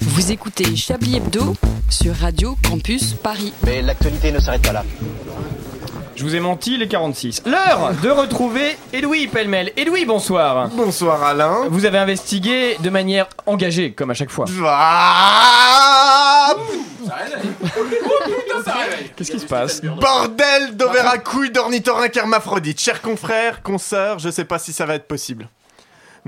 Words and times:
Vous 0.00 0.32
écoutez 0.32 0.76
Chablis 0.76 1.16
Hebdo 1.16 1.54
sur 1.90 2.14
Radio 2.14 2.56
Campus 2.68 3.14
Paris. 3.14 3.52
Mais 3.64 3.82
l'actualité 3.82 4.30
ne 4.32 4.38
s'arrête 4.38 4.62
pas 4.62 4.72
là. 4.72 4.84
Je 6.14 6.24
vous 6.24 6.34
ai 6.34 6.40
menti, 6.40 6.76
les 6.76 6.88
46. 6.88 7.42
L'heure 7.46 7.92
de 8.02 8.10
retrouver 8.10 8.76
Edoui 8.92 9.28
Pellemel. 9.28 9.72
Edoui, 9.76 10.04
bonsoir. 10.04 10.68
Bonsoir 10.68 11.22
Alain. 11.22 11.68
Vous 11.70 11.84
avez 11.86 11.98
investigué 11.98 12.76
de 12.80 12.90
manière 12.90 13.28
engagée, 13.46 13.92
comme 13.92 14.10
à 14.10 14.14
chaque 14.14 14.30
fois. 14.30 14.46
Ah 14.64 16.54
Qu'est-ce 19.16 19.30
qui 19.30 19.40
se 19.40 19.46
passe 19.46 19.80
Bordel 19.82 20.76
d'over 20.76 21.02
couille 21.24 21.50
d'ornithorynque 21.50 22.16
hermaphrodite. 22.16 22.80
Chers 22.80 23.00
confrères, 23.00 23.62
consoeurs, 23.62 24.18
je 24.18 24.30
sais 24.30 24.44
pas 24.44 24.58
si 24.58 24.72
ça 24.72 24.86
va 24.86 24.94
être 24.94 25.06
possible. 25.06 25.48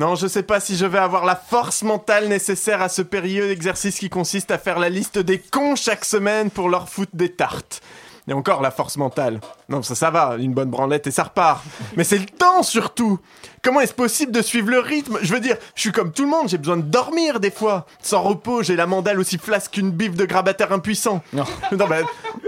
Non, 0.01 0.15
je 0.15 0.27
sais 0.27 0.43
pas 0.43 0.61
si 0.61 0.79
je 0.79 0.87
vais 0.87 0.99
avoir 0.99 1.27
la 1.27 1.37
force 1.37 1.83
mentale 1.83 2.27
nécessaire 2.29 2.81
à 2.81 2.89
ce 2.89 3.03
périlleux 3.03 3.51
exercice 3.51 3.99
qui 3.99 4.09
consiste 4.09 4.51
à 4.51 4.57
faire 4.57 4.79
la 4.79 4.89
liste 4.89 5.19
des 5.19 5.39
cons 5.39 5.77
chaque 5.77 6.07
semaine 6.07 6.51
pour 6.51 6.71
leur 6.71 6.89
foutre 6.89 7.15
des 7.15 7.31
tartes. 7.31 7.83
Et 8.27 8.33
encore 8.33 8.63
la 8.63 8.71
force 8.71 8.97
mentale. 8.97 9.41
Non, 9.69 9.83
ça, 9.83 9.95
ça 9.95 10.11
va, 10.11 10.37
une 10.39 10.55
bonne 10.55 10.71
branlette 10.71 11.07
et 11.07 11.11
ça 11.11 11.25
repart. 11.25 11.63
Mais 11.99 12.05
c'est 12.05 12.17
le 12.17 12.25
temps 12.25 12.63
surtout. 12.63 13.19
Comment 13.63 13.83
est-ce 13.83 13.93
possible 13.93 14.33
de 14.33 14.41
suivre 14.41 14.71
le 14.71 14.79
rythme? 14.79 15.19
Je 15.21 15.35
veux 15.35 15.41
dire, 15.41 15.59
je 15.75 15.83
suis 15.83 15.93
comme 15.93 16.13
tout 16.13 16.23
le 16.23 16.31
monde, 16.31 16.49
j'ai 16.49 16.57
besoin 16.57 16.79
de 16.79 16.83
dormir 16.83 17.39
des 17.39 17.51
fois. 17.51 17.85
Sans 18.01 18.23
repos, 18.23 18.63
j'ai 18.63 18.77
la 18.77 18.87
mandale 18.87 19.21
aussi 19.21 19.37
flasque 19.37 19.73
qu'une 19.73 19.91
biffe 19.91 20.17
de 20.17 20.25
grabataire 20.25 20.73
impuissant. 20.73 21.23
Non. 21.35 21.45
Non, 21.73 21.87
bah, 21.87 21.99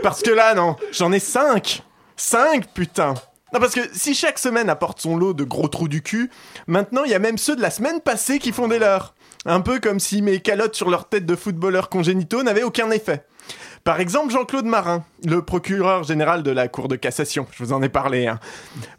parce 0.03 0.23
que 0.23 0.31
là, 0.31 0.55
non, 0.55 0.77
j'en 0.91 1.13
ai 1.13 1.21
cinq. 1.21 1.83
Cinq, 2.17 2.73
putain. 2.73 3.13
Non, 3.53 3.61
parce 3.61 3.75
que 3.75 3.81
si 3.93 4.15
chaque 4.15 4.39
semaine 4.39 4.71
apporte 4.71 5.01
son 5.01 5.17
lot 5.17 5.35
de 5.35 5.45
gros 5.45 5.69
trous 5.69 5.89
du 5.89 6.03
cul, 6.03 6.31
maintenant 6.67 7.05
il 7.05 7.11
y 7.11 7.15
a 7.15 7.19
même 7.19 7.37
ceux 7.37 7.55
de 7.55 7.61
la 7.61 7.71
semaine 7.71 8.01
passée 8.01 8.39
qui 8.39 8.51
font 8.51 8.69
des 8.69 8.79
leurs. 8.79 9.15
Un 9.45 9.61
peu 9.61 9.79
comme 9.81 10.01
si 10.01 10.23
mes 10.23 10.41
calottes 10.41 10.75
sur 10.75 10.89
leur 10.89 11.09
tête 11.09 11.27
de 11.27 11.37
footballeurs 11.37 11.89
congénitaux 11.89 12.43
n'avaient 12.43 12.63
aucun 12.63 12.91
effet. 12.91 13.27
Par 13.85 13.99
exemple, 13.99 14.31
Jean-Claude 14.33 14.65
Marin, 14.65 15.03
le 15.25 15.43
procureur 15.43 16.05
général 16.05 16.45
de 16.45 16.53
la 16.53 16.69
Cour 16.69 16.87
de 16.87 16.95
cassation. 16.95 17.47
Je 17.51 17.65
vous 17.65 17.73
en 17.73 17.83
ai 17.83 17.89
parlé. 17.89 18.29
Hein. 18.29 18.39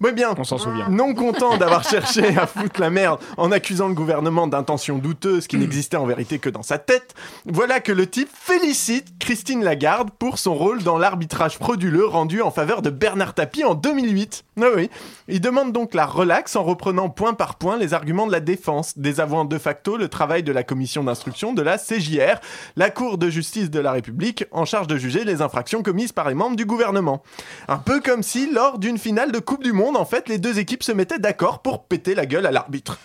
Mais 0.02 0.12
bien, 0.12 0.34
On 0.38 0.44
s'en 0.44 0.58
souvient. 0.58 0.90
non 0.90 1.14
content 1.14 1.58
d'avoir 1.58 1.84
cherché 1.90 2.38
à 2.38 2.48
foutre 2.48 2.82
la 2.82 2.90
merde 2.90 3.20
en 3.38 3.52
accusant 3.52 3.88
le 3.88 3.94
gouvernement 3.94 4.46
d'intentions 4.46 4.98
douteuses 4.98 5.48
qui 5.48 5.58
n'existaient 5.58 5.98
en 5.98 6.06
vérité 6.06 6.38
que 6.40 6.50
dans 6.50 6.64
sa 6.64 6.80
tête, 6.80 7.14
voilà 7.46 7.80
que 7.80 7.94
le 7.94 8.08
type 8.08 8.30
félicite 8.34 9.08
Christine 9.20 9.64
Lagarde 9.64 10.10
pour 10.20 10.38
son 10.38 10.54
rôle 10.54 10.84
dans 10.84 10.98
l'arbitrage 10.98 11.58
frauduleux 11.58 12.06
rendu 12.06 12.42
en 12.42 12.52
faveur 12.52 12.82
de 12.82 12.90
Bernard 12.90 13.34
Tapie 13.36 13.64
en 13.64 13.76
2008. 13.76 14.44
Ah 14.62 14.68
oui. 14.76 14.90
Il 15.28 15.42
demande 15.42 15.72
donc 15.72 15.96
la 15.96 16.06
relaxe 16.06 16.56
en 16.56 16.64
reprenant 16.64 17.10
point 17.10 17.34
par 17.34 17.56
point 17.56 17.78
les 17.78 17.94
arguments 17.94 18.28
de 18.28 18.32
la 18.32 18.40
défense, 18.40 18.98
désavouant 18.98 19.46
de 19.46 19.58
facto 19.58 19.98
le 19.98 20.10
travail 20.10 20.44
de 20.44 20.52
la 20.52 20.64
commission 20.64 21.04
d'instruction 21.04 21.54
de 21.54 21.64
la 21.64 21.78
CJR, 21.78 22.40
la 22.76 22.92
Cour 22.92 23.18
de 23.18 23.30
justice 23.30 23.72
de 23.72 23.80
la 23.80 23.92
République, 23.92 24.46
en 24.52 24.66
charge 24.66 24.88
de 24.88 24.98
juger 24.98 25.24
les 25.24 25.42
infractions 25.42 25.82
commises 25.82 26.12
par 26.12 26.30
les 26.30 26.36
membres 26.36 26.56
du 26.56 26.66
gouvernement. 26.66 27.24
Un 27.68 27.78
peu 27.78 28.00
comme 28.00 28.22
si, 28.22 28.52
lors 28.52 28.78
d'une 28.78 29.00
finale 29.00 29.32
de 29.32 29.40
Coupe 29.40 29.64
du 29.64 29.74
Monde, 29.74 29.98
en 29.98 30.06
fait, 30.06 30.30
les 30.30 30.38
deux 30.38 30.60
équipes 30.60 30.84
se 30.84 30.92
mettaient 30.92 31.20
d'accord 31.20 31.64
pour 31.64 31.86
péter 31.86 32.14
la 32.14 32.28
gueule 32.28 32.46
à 32.46 32.52
l'arbitre. 32.52 33.00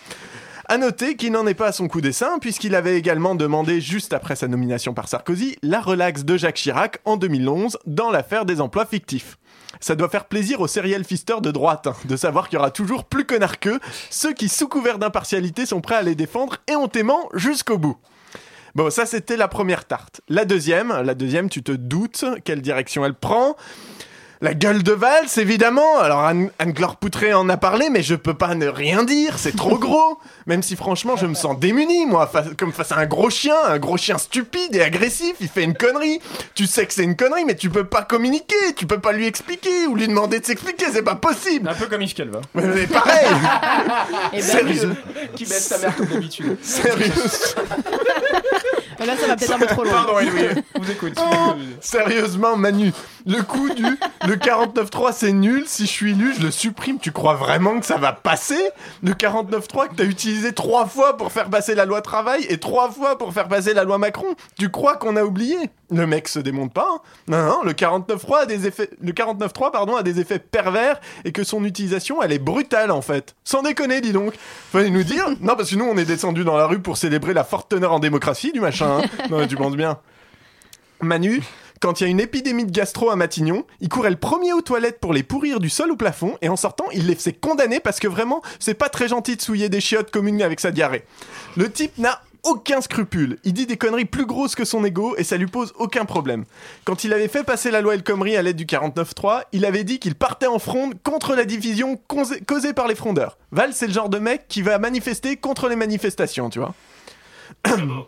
À 0.71 0.77
noter 0.77 1.17
qu'il 1.17 1.33
n'en 1.33 1.47
est 1.47 1.55
pas 1.55 1.69
à 1.69 1.73
son 1.73 1.89
coup 1.89 2.03
d'essaim, 2.03 2.39
puisqu'il 2.43 2.75
avait 2.75 2.99
également 2.99 3.35
demandé, 3.35 3.81
juste 3.81 4.13
après 4.13 4.37
sa 4.37 4.49
nomination 4.49 4.93
par 4.93 5.09
Sarkozy, 5.09 5.57
la 5.63 5.81
relaxe 5.81 6.27
de 6.27 6.37
Jacques 6.37 6.57
Chirac 6.57 6.99
en 7.07 7.17
2011 7.17 7.79
dans 7.87 8.11
l'affaire 8.11 8.45
des 8.45 8.61
emplois 8.61 8.85
fictifs. 8.85 9.39
Ça 9.81 9.95
doit 9.95 10.11
faire 10.11 10.27
plaisir 10.27 10.61
aux 10.61 10.67
serial 10.67 11.05
fisteurs 11.05 11.41
de 11.41 11.51
droite, 11.51 11.87
hein, 11.87 11.97
de 12.05 12.17
savoir 12.17 12.51
qu'il 12.51 12.59
y 12.59 12.61
aura 12.61 12.71
toujours 12.71 13.05
plus 13.05 13.25
connards 13.25 13.61
qu'eux, 13.61 13.81
ceux 14.11 14.35
qui, 14.35 14.51
sous 14.51 14.69
couvert 14.69 14.99
d'impartialité, 14.99 15.65
sont 15.65 15.81
prêts 15.81 15.95
à 15.95 16.03
les 16.03 16.15
défendre 16.15 16.59
éhontément 16.67 17.31
jusqu'au 17.33 17.79
bout. 17.79 17.97
Bon, 18.75 18.91
ça 18.91 19.07
c'était 19.07 19.39
la 19.39 19.49
première 19.49 19.87
tarte. 19.87 20.21
La 20.29 20.45
deuxième, 20.45 21.01
la 21.01 21.15
deuxième, 21.15 21.49
tu 21.49 21.63
te 21.63 21.73
doutes 21.73 22.27
quelle 22.45 22.61
direction 22.61 23.07
elle 23.07 23.15
prend. 23.15 23.57
La 24.41 24.55
gueule 24.55 24.85
de 24.85 24.93
valse, 24.93 25.37
évidemment. 25.39 25.99
Alors 25.99 26.21
Anne- 26.21 26.51
Anne-Claire 26.61 26.95
Poutré 26.95 27.35
en 27.35 27.49
a 27.49 27.57
parlé, 27.57 27.91
mais 27.91 28.03
je 28.05 28.15
peux 28.15 28.35
pas 28.35 28.55
ne 28.55 28.69
rien 28.69 29.03
dire, 29.03 29.37
c'est 29.37 29.57
trop 29.57 29.77
gros. 29.81 30.19
Même 30.47 30.63
si 30.63 30.77
franchement, 30.77 31.17
je 31.17 31.27
me 31.27 31.35
sens 31.35 31.59
démuni, 31.59 32.07
moi, 32.07 32.29
face- 32.29 32.47
comme 32.57 32.73
face 32.73 32.93
à 32.93 32.99
un 32.99 33.07
gros 33.07 33.31
chien, 33.31 33.57
un 33.67 33.79
gros 33.79 33.97
chien 33.97 34.17
stupide 34.17 34.77
et 34.77 34.81
agressif, 34.83 35.35
il 35.41 35.49
fait 35.49 35.65
une 35.65 35.75
connerie. 35.75 36.21
Tu 36.55 36.67
sais 36.67 36.87
que 36.87 36.93
c'est 36.95 37.03
une 37.03 37.17
connerie, 37.17 37.45
mais 37.45 37.57
tu 37.57 37.69
peux 37.69 37.83
pas 37.85 38.03
communiquer, 38.03 38.55
tu 38.77 38.87
peux 38.87 39.01
pas 39.01 39.11
lui 39.13 39.27
expliquer 39.27 39.87
ou 39.89 39.97
lui 39.97 40.07
demander 40.07 40.39
de 40.39 40.47
s'expliquer, 40.47 40.87
c'est 40.93 41.03
pas 41.03 41.17
possible. 41.17 41.69
Un 41.69 41.75
peu 41.75 41.87
comme 41.87 42.03
Yves 42.03 42.15
Calva. 42.15 42.41
Mais, 42.55 42.63
mais 42.63 42.87
pareil, 42.87 43.27
Eh 44.33 44.37
ben, 44.37 44.43
sérieux, 44.43 44.97
Qui 45.35 45.45
baisse 45.47 45.67
sa 45.67 45.79
mère 45.79 45.97
comme 45.97 46.07
d'habitude. 46.07 46.57
sérieux. 46.63 47.13
là, 49.05 49.17
ça 49.21 49.27
va 49.27 49.37
peut-être 49.37 49.53
un 49.55 49.59
peu 49.59 49.67
trop 49.67 49.85
loin. 49.85 49.93
Pardon, 50.05 50.15
vous 50.79 50.91
écoute. 50.91 51.15
Oh, 51.19 51.55
sérieusement, 51.81 52.57
Manu, 52.57 52.93
le 53.29 53.43
coup 53.43 53.69
du 53.71 53.85
le 53.85 54.35
49.3 54.37 55.13
c'est 55.13 55.33
nul, 55.33 55.65
si 55.67 55.83
je 55.87 55.91
suis 55.91 56.11
élu, 56.13 56.35
je 56.37 56.43
le 56.43 56.51
supprime. 56.51 56.99
Tu 56.99 57.13
crois 57.13 57.35
vraiment 57.35 57.79
que 57.79 57.87
ça 57.87 57.97
va 57.99 58.13
passer? 58.13 58.59
Le 59.03 59.13
49.3 59.13 59.89
que 59.89 59.95
t'as 59.95 60.05
utilisé 60.05 60.53
trois 60.53 60.87
fois 60.87 61.17
pour 61.17 61.31
faire 61.31 61.49
passer 61.51 61.75
la 61.75 61.85
loi 61.85 62.01
travail 62.03 62.45
et 62.49 62.59
trois 62.59 62.91
fois 62.91 63.17
pour 63.19 63.33
faire 63.33 63.47
passer 63.49 63.75
la 63.75 63.85
loi 63.85 63.99
Macron 63.99 64.35
Tu 64.59 64.71
crois 64.71 64.97
qu'on 64.97 65.15
a 65.17 65.23
oublié? 65.23 65.57
Le 65.91 66.07
mec 66.07 66.29
se 66.29 66.39
démonte 66.39 66.73
pas. 66.73 66.87
hein. 66.91 67.01
Non, 67.29 67.43
non, 67.47 67.63
le 67.63 67.73
49.3 67.73 68.41
a 68.43 68.47
des 68.47 68.67
effets, 68.67 68.91
le 69.01 69.13
49.3 69.13 69.71
pardon 69.73 69.97
a 69.97 70.03
des 70.03 70.21
effets 70.21 70.39
pervers 70.39 71.01
et 71.25 71.33
que 71.33 71.45
son 71.45 71.65
utilisation 71.65 72.23
elle 72.23 72.33
est 72.33 72.39
brutale 72.39 72.91
en 72.91 73.03
fait. 73.03 73.35
Sans 73.45 73.63
déconner, 73.63 74.01
dis 74.01 74.13
donc. 74.13 74.35
Fallait 74.73 74.91
nous 74.91 75.05
dire 75.05 75.27
Non, 75.41 75.55
parce 75.57 75.71
que 75.71 75.77
nous 75.77 75.85
on 75.87 75.97
est 75.97 76.05
descendu 76.05 76.45
dans 76.45 76.57
la 76.57 76.67
rue 76.67 76.81
pour 76.81 76.97
célébrer 76.97 77.35
la 77.35 77.45
forte 77.45 77.69
teneur 77.71 77.93
en 77.93 77.99
démocratie 78.01 78.53
du 78.53 78.61
machin. 78.61 78.99
hein. 79.03 79.27
Non, 79.31 79.39
mais 79.39 79.47
tu 79.49 79.57
penses 79.57 79.77
bien. 79.77 79.99
Manu, 81.01 81.43
quand 81.81 82.01
il 82.01 82.05
y 82.05 82.07
a 82.07 82.11
une 82.11 82.21
épidémie 82.21 82.65
de 82.65 82.71
gastro 82.71 83.11
à 83.11 83.17
Matignon, 83.17 83.65
il 83.81 83.89
courait 83.89 84.11
le 84.11 84.17
premier 84.17 84.53
aux 84.53 84.63
toilettes 84.63 85.01
pour 85.01 85.13
les 85.13 85.23
pourrir 85.23 85.61
du 85.61 85.69
sol 85.69 85.91
au 85.91 85.97
plafond 85.97 86.37
et 86.43 86.49
en 86.49 86.57
sortant, 86.57 86.87
il 86.93 87.07
les 87.07 87.15
faisait 87.15 87.33
condamner 87.33 87.81
parce 87.81 88.01
que 88.01 88.09
vraiment, 88.09 88.43
c'est 88.59 88.75
pas 88.75 88.89
très 88.89 89.09
gentil 89.09 89.37
de 89.37 89.43
souiller 89.43 89.69
des 89.69 89.81
chiottes 89.81 90.11
communes 90.11 90.43
avec 90.43 90.61
sa 90.61 90.71
diarrhée. 90.71 91.05
Le 91.57 91.71
type 91.71 91.97
n'a 91.99 92.21
aucun 92.45 92.81
scrupule. 92.81 93.39
Il 93.45 93.53
dit 93.53 93.67
des 93.67 93.77
conneries 93.77 94.05
plus 94.05 94.27
grosses 94.27 94.55
que 94.55 94.65
son 94.65 94.85
ego 94.85 95.15
et 95.17 95.25
ça 95.25 95.37
lui 95.37 95.47
pose 95.47 95.73
aucun 95.79 96.05
problème. 96.05 96.45
Quand 96.85 97.05
il 97.05 97.13
avait 97.13 97.29
fait 97.29 97.45
passer 97.45 97.71
la 97.71 97.81
loi 97.81 97.95
El 97.95 98.03
Khomri 98.03 98.37
à 98.37 98.43
l'aide 98.43 98.57
du 98.57 98.65
49.3, 98.65 99.43
il 99.53 99.65
avait 99.65 99.85
dit 99.85 99.99
qu'il 99.99 100.15
partait 100.15 100.47
en 100.47 100.59
fronde 100.59 100.95
contre 101.03 101.35
la 101.35 101.45
division 101.45 101.97
causée 102.09 102.41
causée 102.41 102.73
par 102.73 102.89
les 102.89 102.95
frondeurs. 102.95 103.39
Val, 103.53 103.73
c'est 103.73 103.87
le 103.87 103.93
genre 103.93 104.09
de 104.09 104.19
mec 104.19 104.47
qui 104.49 104.63
va 104.63 104.79
manifester 104.79 105.37
contre 105.37 105.69
les 105.69 105.77
manifestations, 105.77 106.51
tu 106.51 106.59
vois. 106.59 106.75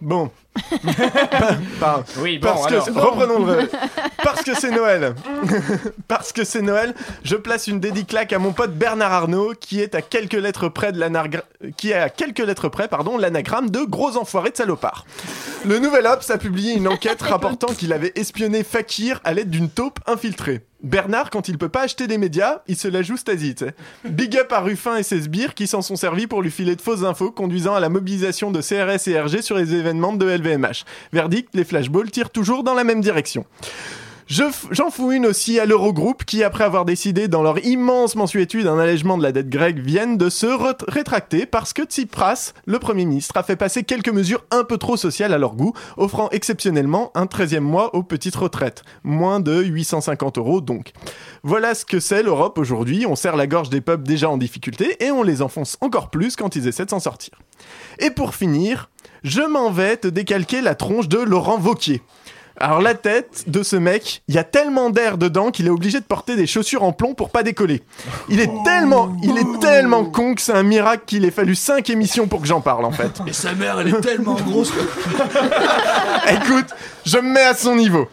Bon. 0.01 0.31
Pardon. 1.81 2.05
Oui, 2.19 2.39
bon, 2.39 2.49
Parce 2.49 2.67
que, 2.67 2.75
alors. 2.91 3.11
reprenons 3.12 3.45
le 3.45 3.69
Parce 4.23 4.43
que 4.43 4.55
c'est 4.55 4.71
Noël. 4.71 5.15
Parce 6.09 6.33
que 6.33 6.45
c'est 6.45 6.62
Noël, 6.62 6.95
je 7.25 7.37
place 7.37 7.67
une 7.67 7.81
dédiclaque 7.81 8.33
à 8.33 8.39
mon 8.39 8.53
pote 8.53 8.73
Bernard 8.75 9.12
Arnault, 9.12 9.55
qui 9.59 9.81
est 9.81 9.95
à 9.95 10.03
quelques 10.03 10.34
lettres 10.34 10.69
près 10.69 10.93
de 10.93 10.99
l'anagra- 10.99 11.45
qui 11.77 11.91
est 11.91 11.95
à 11.95 12.09
quelques 12.09 12.41
lettres 12.41 12.69
près, 12.69 12.89
pardon, 12.89 13.17
l'anagramme 13.19 13.71
de 13.71 13.81
gros 13.81 14.17
enfoirés 14.17 14.50
de 14.50 14.56
salopards. 14.56 15.05
Le 15.65 15.79
Nouvel 15.79 16.06
Obs 16.06 16.29
a 16.31 16.39
publié 16.39 16.75
une 16.75 16.89
enquête 16.89 17.23
rapportant 17.23 17.69
qu'il 17.69 17.93
avait 17.93 18.12
espionné 18.17 18.65
Fakir 18.65 19.21
à 19.25 19.33
l'aide 19.34 19.50
d'une 19.50 19.69
taupe 19.71 20.00
infiltrée. 20.06 20.61
Bernard, 20.83 21.31
quand 21.31 21.49
il 21.49 21.59
peut 21.59 21.69
pas 21.69 21.83
acheter 21.83 22.07
des 22.07 22.17
médias, 22.17 22.63
il 22.67 22.77
se 22.77 22.89
la 22.89 23.03
joue 23.03 23.17
Stasi, 23.17 23.55
tu 23.55 23.65
sais. 23.65 23.75
Big 24.05 24.37
up 24.37 24.53
à 24.53 24.61
Ruffin 24.61 24.97
et 24.97 25.03
ses 25.03 25.23
sbires 25.23 25.55
qui 25.55 25.67
s'en 25.67 25.83
sont 25.83 25.97
servis 25.97 26.27
pour 26.27 26.43
lui 26.43 26.51
filer 26.51 26.77
de 26.77 26.81
fausses 26.81 27.05
infos 27.05 27.31
conduisant 27.31 27.75
à 27.75 27.81
la 27.81 27.89
mobilisation 27.89 28.51
de 28.51 28.61
CRS 28.61 29.09
et 29.09 29.21
RG 29.21 29.43
sur 29.43 29.57
les 29.57 29.75
événements 29.75 30.15
de 30.15 30.27
LVMH. 30.27 30.85
Verdict, 31.13 31.51
les 31.55 31.65
flashballs 31.65 32.11
tirent 32.11 32.31
toujours 32.31 32.65
dans 32.65 32.75
la 32.75 32.85
même 32.85 33.01
direction. 33.01 33.45
J'en 34.31 34.93
fous 34.93 35.11
une 35.11 35.27
aussi 35.27 35.59
à 35.59 35.67
l'Eurogroupe 35.67 36.25
qui, 36.25 36.45
après 36.45 36.63
avoir 36.63 36.85
décidé 36.85 37.27
dans 37.27 37.43
leur 37.43 37.59
immense 37.67 38.15
mensuétude 38.15 38.69
un 38.69 38.79
allègement 38.79 39.19
de 39.19 39.25
la 39.25 39.33
dette 39.33 39.49
grecque, 39.49 39.81
viennent 39.81 40.19
de 40.19 40.31
se 40.31 40.47
rétracter 40.89 41.47
parce 41.47 41.73
que 41.73 41.83
Tsipras, 41.83 42.53
le 42.65 42.79
Premier 42.79 43.07
ministre, 43.07 43.37
a 43.37 43.43
fait 43.43 43.57
passer 43.57 43.83
quelques 43.83 44.13
mesures 44.13 44.45
un 44.53 44.62
peu 44.62 44.79
trop 44.79 44.97
sociales 44.97 45.35
à 45.35 45.38
leur 45.38 45.56
goût, 45.56 45.73
offrant 45.97 46.29
exceptionnellement 46.31 47.11
un 47.17 47.25
13e 47.25 47.59
mois 47.59 47.93
aux 47.97 48.05
petites 48.05 48.37
retraites. 48.37 48.85
Moins 49.03 49.41
de 49.41 49.65
850 49.65 50.38
euros 50.38 50.61
donc. 50.61 50.93
Voilà 51.43 51.75
ce 51.75 51.85
que 51.85 51.99
c'est 51.99 52.23
l'Europe 52.23 52.56
aujourd'hui, 52.56 53.06
on 53.06 53.17
serre 53.17 53.35
la 53.35 53.49
gorge 53.49 53.69
des 53.69 53.81
peuples 53.81 54.05
déjà 54.05 54.31
en 54.31 54.37
difficulté 54.37 55.05
et 55.05 55.11
on 55.11 55.25
les 55.25 55.43
enfonce 55.43 55.76
encore 55.81 56.09
plus 56.09 56.37
quand 56.37 56.55
ils 56.55 56.69
essaient 56.69 56.85
de 56.85 56.91
s'en 56.91 57.00
sortir. 57.00 57.35
Et 57.99 58.11
pour 58.11 58.37
finir, 58.37 58.91
je 59.25 59.43
m'en 59.43 59.73
vais 59.73 59.97
te 59.97 60.06
décalquer 60.06 60.61
la 60.61 60.76
tronche 60.76 61.09
de 61.09 61.19
Laurent 61.19 61.59
Vauquier. 61.59 62.00
Alors 62.62 62.83
la 62.83 62.93
tête 62.93 63.45
de 63.47 63.62
ce 63.62 63.75
mec, 63.75 64.23
il 64.29 64.35
y 64.35 64.39
a 64.39 64.45
tellement 64.45 64.91
d'air 64.91 65.17
dedans 65.17 65.51
qu'il 65.51 65.67
est 65.67 65.71
obligé 65.71 65.99
de 65.99 66.05
porter 66.05 66.37
des 66.37 66.47
chaussures 66.47 66.83
en 66.83 66.93
plomb 66.93 67.15
pour 67.15 67.31
pas 67.31 67.43
décoller. 67.43 67.83
Il 68.29 68.39
est 68.39 68.51
tellement, 68.67 69.17
il 69.23 69.39
est 69.39 69.61
tellement 69.61 70.05
con 70.05 70.35
que 70.35 70.43
c'est 70.43 70.53
un 70.53 70.62
miracle 70.62 71.05
qu'il 71.07 71.25
ait 71.25 71.31
fallu 71.31 71.55
5 71.55 71.89
émissions 71.89 72.29
pour 72.29 72.43
que 72.43 72.47
j'en 72.47 72.61
parle 72.61 72.85
en 72.85 72.91
fait. 72.91 73.12
Et 73.27 73.33
sa 73.33 73.55
mère, 73.55 73.81
elle 73.81 73.89
est 73.89 74.01
tellement 74.03 74.35
grosse 74.35 74.73
que... 74.73 74.79
Écoute, 76.35 76.67
je 77.07 77.17
me 77.17 77.33
mets 77.33 77.45
à 77.45 77.55
son 77.55 77.77
niveau. 77.77 78.09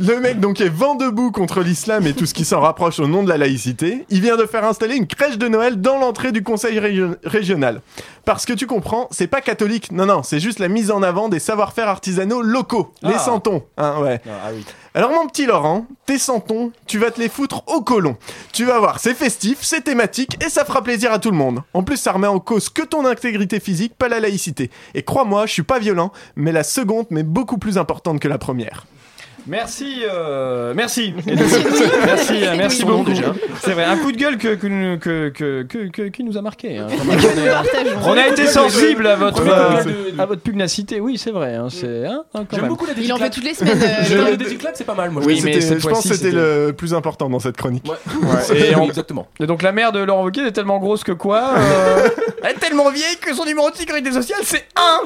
Le 0.00 0.20
mec 0.20 0.38
donc 0.38 0.60
est 0.60 0.68
vent 0.68 0.94
debout 0.94 1.32
contre 1.32 1.60
l'islam 1.60 2.06
et 2.06 2.12
tout 2.12 2.24
ce 2.24 2.32
qui 2.34 2.44
s'en 2.44 2.60
rapproche 2.60 3.00
au 3.00 3.08
nom 3.08 3.24
de 3.24 3.28
la 3.28 3.36
laïcité. 3.36 4.04
Il 4.10 4.20
vient 4.20 4.36
de 4.36 4.46
faire 4.46 4.64
installer 4.64 4.94
une 4.94 5.08
crèche 5.08 5.38
de 5.38 5.48
Noël 5.48 5.80
dans 5.80 5.98
l'entrée 5.98 6.30
du 6.30 6.44
conseil 6.44 6.78
régio- 6.78 7.16
régional. 7.24 7.80
Parce 8.24 8.46
que 8.46 8.52
tu 8.52 8.66
comprends, 8.68 9.08
c'est 9.10 9.26
pas 9.26 9.40
catholique. 9.40 9.90
Non, 9.90 10.06
non, 10.06 10.22
c'est 10.22 10.38
juste 10.38 10.60
la 10.60 10.68
mise 10.68 10.92
en 10.92 11.02
avant 11.02 11.28
des 11.28 11.40
savoir-faire 11.40 11.88
artisanaux 11.88 12.42
locaux. 12.42 12.92
Les 13.02 13.14
Ah. 13.14 13.18
santons. 13.18 13.64
Hein, 13.76 14.00
ouais. 14.00 14.20
Ah 14.28 14.50
oui. 14.54 14.64
Alors 14.94 15.10
mon 15.10 15.26
petit 15.26 15.46
Laurent, 15.46 15.86
tes 16.06 16.18
santons, 16.18 16.70
tu 16.86 16.98
vas 16.98 17.10
te 17.10 17.18
les 17.20 17.28
foutre 17.28 17.62
au 17.66 17.80
colon. 17.80 18.16
Tu 18.52 18.64
vas 18.64 18.78
voir, 18.78 19.00
c'est 19.00 19.14
festif, 19.14 19.58
c'est 19.62 19.80
thématique 19.82 20.36
et 20.44 20.48
ça 20.48 20.64
fera 20.64 20.82
plaisir 20.82 21.12
à 21.12 21.18
tout 21.18 21.30
le 21.32 21.36
monde. 21.36 21.62
En 21.74 21.82
plus, 21.82 21.96
ça 21.96 22.12
remet 22.12 22.26
en 22.28 22.38
cause 22.38 22.68
que 22.68 22.82
ton 22.82 23.04
intégrité 23.04 23.58
physique, 23.58 23.94
pas 23.98 24.08
la 24.08 24.20
laïcité. 24.20 24.70
Et 24.94 25.02
crois-moi, 25.02 25.46
je 25.46 25.52
suis 25.54 25.62
pas 25.64 25.78
violent, 25.80 26.12
mais 26.36 26.52
la 26.52 26.62
seconde 26.62 27.06
m'est 27.10 27.22
beaucoup 27.24 27.58
plus 27.58 27.78
importante 27.78 28.20
que 28.20 28.28
la 28.28 28.38
première. 28.38 28.86
Merci, 29.46 30.02
euh, 30.04 30.74
merci, 30.74 31.14
merci, 31.26 31.56
merci, 32.04 32.44
euh, 32.46 32.54
merci 32.56 32.84
nom, 32.84 32.98
beaucoup. 32.98 33.10
déjà. 33.10 33.32
C'est 33.62 33.72
vrai, 33.72 33.84
un 33.84 33.96
coup 33.96 34.12
de 34.12 34.16
gueule 34.18 34.36
que, 34.36 34.54
que, 34.56 34.66
nous- 34.66 34.98
que, 34.98 35.30
que, 35.30 35.62
que- 35.62 35.88
que- 35.90 36.08
qui 36.08 36.22
nous 36.24 36.36
a 36.36 36.42
marqué. 36.42 36.76
hein. 36.78 36.86
On 38.04 38.12
a 38.12 38.28
été 38.28 38.46
sensible 38.46 39.06
à 39.06 39.16
votre, 39.16 39.42
euh, 39.46 40.10
à 40.18 40.26
votre 40.26 40.42
pugnacité. 40.42 41.00
Oui, 41.00 41.16
c'est 41.16 41.30
vrai. 41.30 41.54
hein, 41.54 41.68
c'est 41.70 42.04
hein, 42.06 42.24
hein, 42.34 42.44
quand 42.50 42.56
J'aime 42.56 42.68
beaucoup 42.68 42.84
la 42.86 42.92
Il 43.00 43.10
en 43.12 43.16
fait 43.16 43.30
toutes 43.30 43.44
les 43.44 43.54
semaines. 43.54 43.80
euh, 43.82 44.04
Je- 44.04 44.16
Le 44.16 44.58
c'est 44.74 44.84
pas 44.84 44.94
mal, 44.94 45.10
moi. 45.10 45.22
Oui, 45.24 45.38
je 45.40 45.44
mais 45.46 45.60
je 45.60 45.74
pense 45.88 46.06
que 46.06 46.14
c'était 46.14 46.30
le 46.30 46.72
plus 46.76 46.92
important 46.92 47.30
dans 47.30 47.38
cette 47.40 47.56
chronique. 47.56 47.84
Ouais. 47.88 48.56
Et 48.58 48.76
on- 48.76 48.84
Exactement. 48.86 49.28
Et 49.40 49.46
donc 49.46 49.62
la 49.62 49.72
mère 49.72 49.92
de 49.92 50.00
Laurent 50.00 50.24
Wauquiez 50.24 50.46
est 50.46 50.52
tellement 50.52 50.78
grosse 50.78 51.04
que 51.04 51.12
quoi 51.12 51.52
euh, 51.56 52.08
Elle 52.42 52.50
est 52.52 52.58
tellement 52.58 52.90
vieille 52.90 53.16
que 53.20 53.34
son 53.34 53.44
numéro 53.44 53.70
de 53.70 53.76
sécurité 53.76 54.12
sociale 54.12 54.40
c'est 54.44 54.66
1 54.76 55.00